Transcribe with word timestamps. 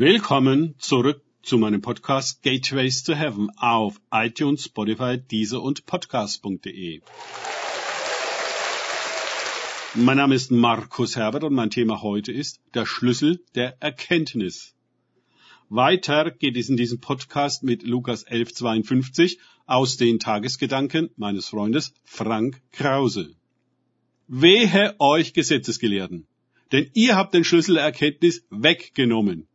Willkommen 0.00 0.76
zurück 0.78 1.20
zu 1.42 1.58
meinem 1.58 1.82
Podcast 1.82 2.42
Gateways 2.42 3.02
to 3.02 3.14
Heaven 3.14 3.50
auf 3.58 4.00
iTunes, 4.10 4.64
Spotify, 4.64 5.18
Deezer 5.18 5.60
und 5.60 5.84
Podcast.de. 5.84 7.02
Mein 9.92 10.16
Name 10.16 10.34
ist 10.34 10.50
Markus 10.50 11.16
Herbert 11.16 11.44
und 11.44 11.52
mein 11.52 11.68
Thema 11.68 12.00
heute 12.00 12.32
ist 12.32 12.62
der 12.72 12.86
Schlüssel 12.86 13.44
der 13.54 13.76
Erkenntnis. 13.82 14.74
Weiter 15.68 16.30
geht 16.30 16.56
es 16.56 16.70
in 16.70 16.78
diesem 16.78 17.00
Podcast 17.00 17.62
mit 17.62 17.82
Lukas 17.82 18.26
11.52 18.26 19.36
aus 19.66 19.98
den 19.98 20.18
Tagesgedanken 20.18 21.10
meines 21.18 21.48
Freundes 21.48 21.92
Frank 22.04 22.62
Krause. 22.72 23.34
Wehe 24.28 24.94
euch 24.98 25.34
Gesetzesgelehrten, 25.34 26.26
denn 26.72 26.90
ihr 26.94 27.16
habt 27.16 27.34
den 27.34 27.44
Schlüssel 27.44 27.74
der 27.74 27.84
Erkenntnis 27.84 28.46
weggenommen. 28.48 29.46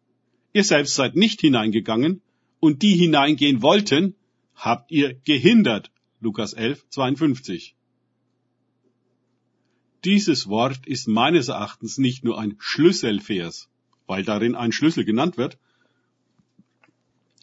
Ihr 0.56 0.64
selbst 0.64 0.94
seid 0.94 1.18
nicht 1.18 1.42
hineingegangen 1.42 2.21
und 2.61 2.82
die 2.82 2.96
hineingehen 2.96 3.61
wollten, 3.61 4.16
habt 4.56 4.89
ihr 4.89 5.14
gehindert. 5.14 5.92
Lukas 6.21 6.54
11, 6.54 6.88
52. 6.88 7.75
Dieses 10.06 10.48
Wort 10.48 10.88
ist 10.88 11.10
meines 11.10 11.50
Erachtens 11.50 11.98
nicht 11.98 12.24
nur 12.24 12.39
ein 12.39 12.56
Schlüsselvers, 12.57 13.68
weil 14.07 14.24
darin 14.24 14.56
ein 14.56 14.71
Schlüssel 14.71 15.04
genannt 15.04 15.36
wird, 15.36 15.57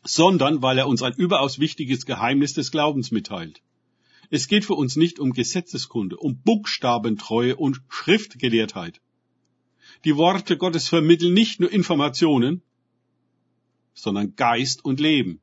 sondern 0.05 0.63
weil 0.63 0.79
er 0.79 0.89
uns 0.89 1.03
ein 1.03 1.13
überaus 1.13 1.59
wichtiges 1.59 2.07
Geheimnis 2.07 2.55
des 2.55 2.71
Glaubens 2.71 3.11
mitteilt. 3.11 3.61
Es 4.31 4.49
geht 4.49 4.65
für 4.65 4.75
uns 4.75 4.97
nicht 4.97 5.19
um 5.19 5.35
Gesetzeskunde, 5.35 6.17
um 6.17 6.41
Buchstabentreue 6.41 7.57
und 7.57 7.83
Schriftgelehrtheit. 7.91 9.03
Die 10.07 10.17
Worte 10.17 10.57
Gottes 10.57 10.89
vermitteln 10.89 11.35
nicht 11.35 11.61
nur 11.61 11.71
Informationen, 11.71 12.63
sondern 13.95 14.35
Geist 14.37 14.85
und 14.85 15.01
Leben. 15.01 15.41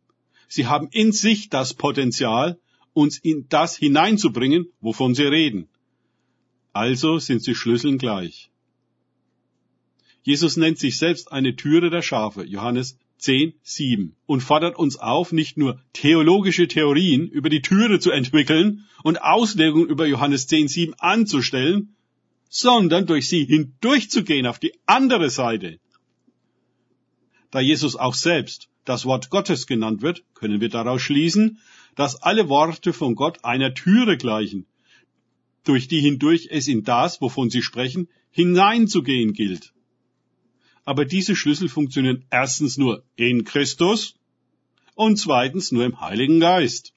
Sie 0.47 0.67
haben 0.67 0.87
in 0.91 1.11
sich 1.11 1.49
das 1.49 1.73
Potenzial, 1.73 2.59
uns 2.93 3.17
in 3.17 3.47
das 3.49 3.77
hineinzubringen, 3.77 4.67
wovon 4.81 5.15
sie 5.15 5.23
reden. 5.23 5.69
Also 6.73 7.19
sind 7.19 7.43
sie 7.43 7.55
Schlüsseln 7.55 7.97
gleich. 7.97 8.49
Jesus 10.23 10.57
nennt 10.57 10.77
sich 10.79 10.97
selbst 10.97 11.31
eine 11.31 11.55
Türe 11.55 11.89
der 11.89 12.01
Schafe, 12.01 12.43
Johannes 12.43 12.97
10, 13.19 13.53
7, 13.63 14.15
und 14.25 14.41
fordert 14.41 14.77
uns 14.77 14.97
auf, 14.97 15.31
nicht 15.31 15.57
nur 15.57 15.81
theologische 15.93 16.67
Theorien 16.67 17.27
über 17.27 17.49
die 17.49 17.61
Türe 17.61 17.99
zu 17.99 18.11
entwickeln 18.11 18.85
und 19.03 19.21
Auslegungen 19.21 19.89
über 19.89 20.05
Johannes 20.05 20.47
10, 20.47 20.67
7 20.67 20.93
anzustellen, 20.95 21.95
sondern 22.49 23.05
durch 23.05 23.27
sie 23.27 23.45
hindurchzugehen 23.45 24.45
auf 24.45 24.59
die 24.59 24.73
andere 24.85 25.29
Seite, 25.29 25.79
da 27.51 27.59
Jesus 27.59 27.95
auch 27.95 28.13
selbst 28.13 28.69
das 28.85 29.05
Wort 29.05 29.29
Gottes 29.29 29.67
genannt 29.67 30.01
wird, 30.01 30.23
können 30.33 30.61
wir 30.61 30.69
daraus 30.69 31.01
schließen, 31.01 31.59
dass 31.95 32.21
alle 32.21 32.49
Worte 32.49 32.93
von 32.93 33.15
Gott 33.15 33.43
einer 33.43 33.73
Türe 33.73 34.17
gleichen, 34.17 34.65
durch 35.63 35.87
die 35.87 35.99
hindurch 35.99 36.47
es 36.49 36.67
in 36.67 36.83
das, 36.83 37.21
wovon 37.21 37.49
sie 37.49 37.61
sprechen, 37.61 38.07
hineinzugehen 38.31 39.33
gilt. 39.33 39.73
Aber 40.85 41.05
diese 41.05 41.35
Schlüssel 41.35 41.69
funktionieren 41.69 42.25
erstens 42.31 42.77
nur 42.77 43.03
in 43.15 43.43
Christus 43.43 44.15
und 44.95 45.17
zweitens 45.17 45.71
nur 45.71 45.85
im 45.85 46.01
Heiligen 46.01 46.39
Geist. 46.39 46.93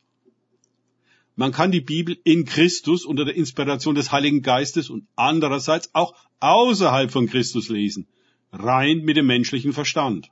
Man 1.34 1.52
kann 1.52 1.72
die 1.72 1.80
Bibel 1.80 2.16
in 2.24 2.44
Christus 2.44 3.04
unter 3.04 3.24
der 3.24 3.34
Inspiration 3.34 3.94
des 3.94 4.12
Heiligen 4.12 4.42
Geistes 4.42 4.90
und 4.90 5.06
andererseits 5.16 5.94
auch 5.94 6.14
außerhalb 6.40 7.10
von 7.10 7.26
Christus 7.26 7.68
lesen, 7.68 8.06
rein 8.52 8.98
mit 8.98 9.16
dem 9.16 9.26
menschlichen 9.26 9.72
Verstand. 9.72 10.30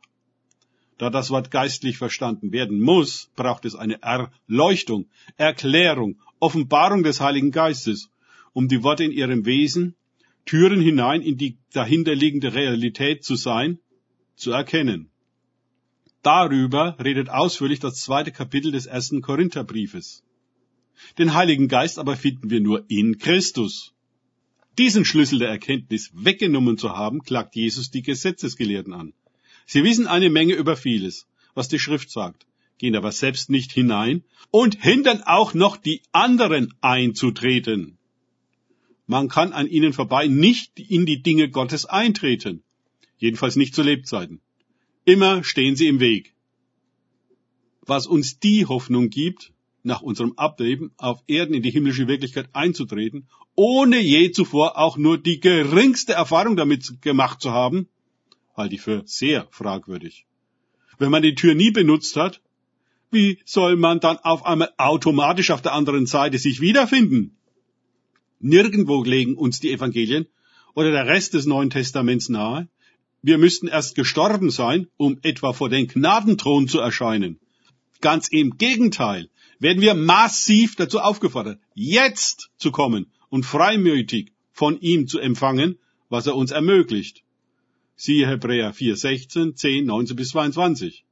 Da 1.01 1.09
das 1.09 1.31
Wort 1.31 1.51
geistlich 1.51 1.97
verstanden 1.97 2.53
werden 2.53 2.79
muss, 2.79 3.31
braucht 3.35 3.65
es 3.65 3.75
eine 3.75 4.03
Erleuchtung, 4.03 5.09
Erklärung, 5.39 6.21
Offenbarung 6.41 7.03
des 7.03 7.23
Heiligen 7.23 7.53
Geistes, 7.53 8.11
um 8.53 8.69
die 8.69 8.83
Worte 8.83 9.05
in 9.05 9.11
ihrem 9.11 9.47
Wesen, 9.47 9.95
Türen 10.45 10.83
hinein 10.83 11.23
in 11.23 11.39
die 11.39 11.57
dahinterliegende 11.73 12.53
Realität 12.53 13.25
zu 13.25 13.37
sein, 13.37 13.79
zu 14.37 14.53
erkennen. 14.53 15.09
Darüber 16.21 16.99
redet 17.03 17.31
ausführlich 17.31 17.81
das 17.81 18.03
zweite 18.03 18.31
Kapitel 18.31 18.71
des 18.71 18.85
ersten 18.85 19.23
Korintherbriefes. 19.23 20.23
Den 21.17 21.33
Heiligen 21.33 21.69
Geist 21.69 21.99
aber 21.99 22.15
finden 22.15 22.51
wir 22.51 22.61
nur 22.61 22.85
in 22.89 23.17
Christus. 23.17 23.95
Diesen 24.77 25.07
Schlüssel 25.07 25.39
der 25.39 25.49
Erkenntnis 25.49 26.11
weggenommen 26.13 26.77
zu 26.77 26.91
haben, 26.91 27.23
klagt 27.23 27.57
Jesus 27.57 27.91
die 27.91 28.03
Gesetzesgelehrten 28.03 28.93
an. 28.93 29.15
Sie 29.67 29.85
wissen 29.85 30.07
eine 30.07 30.31
Menge 30.31 30.55
über 30.55 30.77
vieles, 30.77 31.27
was 31.55 31.69
die 31.69 31.79
Schrift 31.79 32.11
sagt, 32.11 32.47
gehen 32.79 32.97
aber 32.97 33.13
selbst 33.13 33.51
nicht 33.51 33.73
hinein 33.73 34.25
und 34.51 34.83
hindern 34.83 35.23
auch 35.23 35.55
noch 35.55 35.77
die 35.77 36.03
anderen 36.13 36.75
einzutreten. 36.81 37.99
Man 39.07 39.29
kann 39.29 39.53
an 39.53 39.67
ihnen 39.67 39.93
vorbei 39.93 40.29
nicht 40.29 40.79
in 40.79 41.05
die 41.05 41.23
Dinge 41.23 41.51
Gottes 41.51 41.85
eintreten, 41.85 42.63
jedenfalls 43.19 43.57
nicht 43.57 43.75
zu 43.75 43.83
Lebzeiten. 43.83 44.41
Immer 45.05 45.43
stehen 45.43 45.77
sie 45.77 45.89
im 45.89 46.01
Weg. 46.01 46.35
Was 47.83 48.07
uns 48.07 48.39
die 48.39 48.67
Hoffnung 48.67 49.11
gibt, 49.11 49.53
nach 49.83 50.03
unserem 50.03 50.35
Ableben 50.37 50.93
auf 50.97 51.23
Erden 51.27 51.55
in 51.55 51.63
die 51.63 51.71
himmlische 51.71 52.07
Wirklichkeit 52.07 52.51
einzutreten, 52.53 53.29
ohne 53.55 53.99
je 53.99 54.31
zuvor 54.31 54.79
auch 54.79 54.97
nur 54.97 55.19
die 55.19 55.41
geringste 55.41 56.13
Erfahrung 56.13 56.57
damit 56.57 57.03
gemacht 57.03 57.41
zu 57.41 57.51
haben, 57.51 57.89
halte 58.61 58.77
ich 58.77 58.83
für 58.83 59.03
sehr 59.07 59.49
fragwürdig. 59.51 60.27
Wenn 60.99 61.11
man 61.11 61.23
die 61.23 61.35
Tür 61.35 61.55
nie 61.55 61.71
benutzt 61.71 62.17
hat, 62.17 62.41
wie 63.11 63.39
soll 63.45 63.77
man 63.77 64.01
dann 64.01 64.19
auf 64.19 64.45
einmal 64.47 64.73
automatisch 64.77 65.51
auf 65.51 65.63
der 65.63 65.73
anderen 65.73 66.07
Seite 66.07 66.39
sich 66.39 66.61
wiederfinden? 66.61 67.37
Nirgendwo 68.39 69.03
legen 69.03 69.35
uns 69.35 69.61
die 69.61 69.73
Evangelien 69.73 70.27
oder 70.75 70.91
der 70.91 71.07
Rest 71.07 71.35
des 71.35 71.47
Neuen 71.47 71.71
Testaments 71.71 72.29
nahe. 72.29 72.69
Wir 73.23 73.39
müssten 73.39 73.67
erst 73.67 73.97
gestorben 73.97 74.51
sein, 74.51 74.87
um 74.97 75.19
etwa 75.23 75.53
vor 75.53 75.69
den 75.69 75.89
Gnadenthron 75.89 76.69
zu 76.69 76.79
erscheinen. 76.79 77.41
Ganz 78.01 78.29
im 78.29 78.57
Gegenteil 78.57 79.29
werden 79.59 79.83
wir 79.83 79.95
massiv 79.95 80.77
dazu 80.77 81.01
aufgefordert, 81.01 81.61
jetzt 81.75 82.51
zu 82.57 82.71
kommen 82.71 83.13
und 83.29 83.45
freimütig 83.45 84.33
von 84.53 84.81
ihm 84.81 85.07
zu 85.07 85.19
empfangen, 85.19 85.79
was 86.09 86.27
er 86.27 86.37
uns 86.37 86.51
ermöglicht. 86.51 87.23
Siehe 88.03 88.27
Hebräer 88.27 88.73
4, 88.73 88.97
16, 88.97 89.57
10, 89.57 89.85
19 89.85 90.17
bis 90.17 90.31
22. 90.31 91.05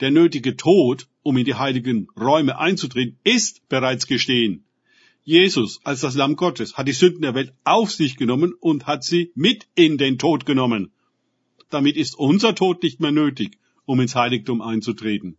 Der 0.00 0.10
nötige 0.10 0.56
Tod, 0.56 1.06
um 1.22 1.36
in 1.36 1.44
die 1.44 1.52
heiligen 1.52 2.08
Räume 2.18 2.58
einzutreten, 2.58 3.18
ist 3.24 3.68
bereits 3.68 4.06
gestehen. 4.06 4.64
Jesus 5.24 5.80
als 5.84 6.00
das 6.00 6.14
Lamm 6.14 6.36
Gottes 6.36 6.78
hat 6.78 6.88
die 6.88 6.92
Sünden 6.92 7.20
der 7.20 7.34
Welt 7.34 7.52
auf 7.64 7.92
sich 7.92 8.16
genommen 8.16 8.54
und 8.58 8.86
hat 8.86 9.04
sie 9.04 9.32
mit 9.34 9.66
in 9.74 9.98
den 9.98 10.16
Tod 10.16 10.46
genommen. 10.46 10.92
Damit 11.68 11.98
ist 11.98 12.18
unser 12.18 12.54
Tod 12.54 12.82
nicht 12.82 13.00
mehr 13.00 13.12
nötig, 13.12 13.58
um 13.84 14.00
ins 14.00 14.14
Heiligtum 14.14 14.62
einzutreten. 14.62 15.36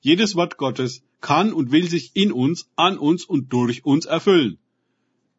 Jedes 0.00 0.34
Wort 0.34 0.56
Gottes 0.56 1.04
kann 1.20 1.52
und 1.52 1.70
will 1.70 1.88
sich 1.88 2.10
in 2.14 2.32
uns, 2.32 2.68
an 2.74 2.98
uns 2.98 3.24
und 3.24 3.52
durch 3.52 3.84
uns 3.84 4.06
erfüllen 4.06 4.58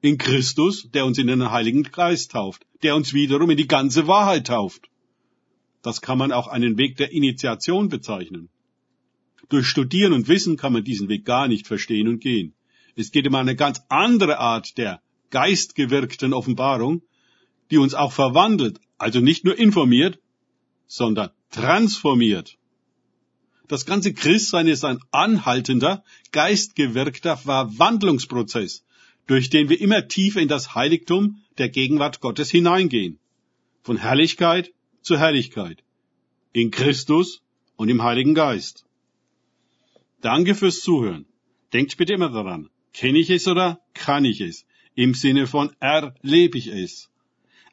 in 0.02 0.18
Christus, 0.18 0.90
der 0.92 1.06
uns 1.06 1.18
in 1.18 1.28
den 1.28 1.52
Heiligen 1.52 1.84
Geist 1.84 2.32
tauft, 2.32 2.66
der 2.84 2.96
uns 2.96 3.14
wiederum 3.14 3.50
in 3.50 3.58
die 3.58 3.68
ganze 3.68 4.08
Wahrheit 4.08 4.48
tauft. 4.48 4.90
Das 5.82 6.02
kann 6.02 6.18
man 6.18 6.32
auch 6.32 6.48
einen 6.48 6.78
Weg 6.78 6.98
der 6.98 7.12
Initiation 7.12 7.90
bezeichnen. 7.90 8.50
Durch 9.50 9.68
Studieren 9.68 10.14
und 10.14 10.28
Wissen 10.28 10.58
kann 10.58 10.74
man 10.74 10.84
diesen 10.84 11.10
Weg 11.10 11.26
gar 11.26 11.48
nicht 11.48 11.68
verstehen 11.68 12.08
und 12.08 12.20
gehen. 12.20 12.54
Es 12.96 13.12
geht 13.12 13.28
um 13.28 13.36
eine 13.36 13.56
ganz 13.56 13.82
andere 13.90 14.40
Art 14.40 14.78
der 14.78 15.02
geistgewirkten 15.30 16.34
Offenbarung, 16.34 17.02
die 17.72 17.78
uns 17.78 17.94
auch 17.94 18.12
verwandelt, 18.12 18.80
also 18.98 19.20
nicht 19.20 19.44
nur 19.44 19.58
informiert, 19.58 20.20
sondern 20.88 21.32
transformiert. 21.52 22.58
Das 23.68 23.86
ganze 23.86 24.14
Christsein 24.14 24.68
ist 24.68 24.86
ein 24.86 25.00
anhaltender, 25.12 26.04
geistgewirkter 26.32 27.36
Verwandlungsprozess, 27.36 28.84
durch 29.28 29.50
den 29.50 29.70
wir 29.70 29.80
immer 29.82 30.08
tiefer 30.08 30.42
in 30.42 30.48
das 30.48 30.76
Heiligtum 30.76 31.42
der 31.58 31.70
Gegenwart 31.70 32.20
Gottes 32.22 32.52
hineingehen. 32.52 33.20
Von 33.82 33.98
Herrlichkeit 33.98 34.72
zu 35.02 35.18
Herrlichkeit. 35.18 35.84
In 36.54 36.72
Christus 36.72 37.42
und 37.76 37.90
im 37.90 38.04
Heiligen 38.04 38.36
Geist. 38.36 38.86
Danke 40.22 40.56
fürs 40.56 40.82
Zuhören. 40.82 41.26
Denkt 41.74 41.98
bitte 41.98 42.14
immer 42.14 42.30
daran. 42.30 42.70
Kenne 42.94 43.20
ich 43.20 43.30
es 43.30 43.48
oder 43.48 43.82
kann 43.94 44.26
ich 44.26 44.42
es? 44.42 44.66
Im 44.96 45.14
Sinne 45.14 45.48
von 45.48 45.76
erlebe 45.80 46.58
ich 46.58 46.68
es. 46.68 47.10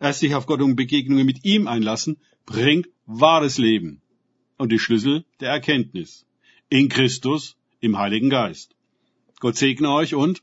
Erst 0.01 0.21
sich 0.21 0.35
auf 0.35 0.47
Gott 0.47 0.61
und 0.61 0.75
Begegnungen 0.75 1.25
mit 1.25 1.45
ihm 1.45 1.69
einlassen, 1.69 2.19
bringt 2.45 2.89
wahres 3.07 3.59
Leben 3.59 4.03
und 4.59 4.73
die 4.73 4.81
Schlüssel 4.81 5.25
der 5.41 5.51
Erkenntnis. 5.51 6.27
In 6.69 6.89
Christus, 6.89 7.57
im 7.81 7.99
Heiligen 7.99 8.31
Geist. 8.31 8.75
Gott 9.39 9.57
segne 9.57 9.93
euch 9.93 10.15
und 10.15 10.43